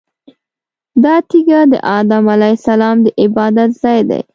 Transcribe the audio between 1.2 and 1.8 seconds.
تیږه د